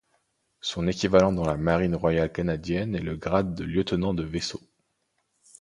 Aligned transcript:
Son 0.61 0.87
équivalent 0.87 1.31
dans 1.31 1.45
la 1.45 1.57
Marine 1.57 1.93
royale 1.93 2.31
canadienne 2.31 2.95
est 2.95 3.01
le 3.01 3.15
grade 3.15 3.53
de 3.53 3.63
lieutenant 3.63 4.15
de 4.15 4.23
vaisseau. 4.23 4.59